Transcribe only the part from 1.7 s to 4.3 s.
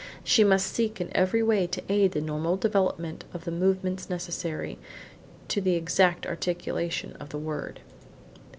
aid the normal development of the movements